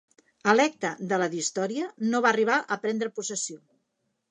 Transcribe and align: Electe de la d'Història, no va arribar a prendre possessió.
Electe 0.53 0.89
de 1.11 1.19
la 1.23 1.27
d'Història, 1.35 1.91
no 2.13 2.23
va 2.27 2.33
arribar 2.33 2.59
a 2.61 2.81
prendre 2.87 3.15
possessió. 3.21 3.63